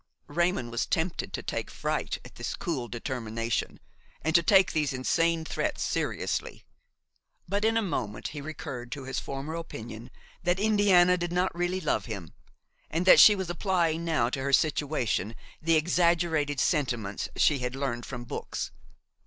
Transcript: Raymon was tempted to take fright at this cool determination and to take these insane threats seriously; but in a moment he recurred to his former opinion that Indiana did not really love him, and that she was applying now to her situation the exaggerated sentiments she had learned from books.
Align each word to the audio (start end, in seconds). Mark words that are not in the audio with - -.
Raymon 0.25 0.71
was 0.71 0.87
tempted 0.87 1.31
to 1.33 1.43
take 1.43 1.69
fright 1.69 2.17
at 2.25 2.33
this 2.33 2.55
cool 2.55 2.87
determination 2.87 3.79
and 4.23 4.33
to 4.33 4.41
take 4.41 4.71
these 4.71 4.93
insane 4.93 5.45
threats 5.45 5.83
seriously; 5.83 6.65
but 7.47 7.63
in 7.63 7.77
a 7.77 7.83
moment 7.83 8.29
he 8.29 8.41
recurred 8.41 8.91
to 8.93 9.03
his 9.03 9.19
former 9.19 9.53
opinion 9.53 10.09
that 10.41 10.59
Indiana 10.59 11.17
did 11.17 11.31
not 11.31 11.53
really 11.53 11.79
love 11.79 12.05
him, 12.05 12.33
and 12.89 13.05
that 13.05 13.19
she 13.19 13.35
was 13.35 13.51
applying 13.51 14.03
now 14.03 14.27
to 14.31 14.41
her 14.41 14.53
situation 14.53 15.35
the 15.61 15.75
exaggerated 15.75 16.59
sentiments 16.59 17.29
she 17.35 17.59
had 17.59 17.75
learned 17.75 18.03
from 18.03 18.23
books. 18.23 18.71